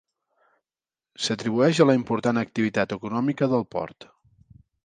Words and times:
S'atribueix 1.25 1.83
a 1.85 1.87
la 1.89 1.97
important 1.99 2.43
activitat 2.45 2.97
econòmica 2.99 3.51
del 3.53 3.67
port. 3.77 4.13